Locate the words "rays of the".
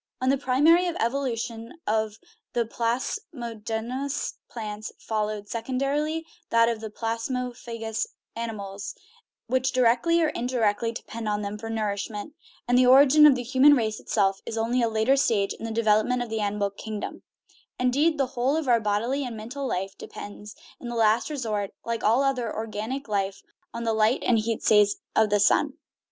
24.71-25.39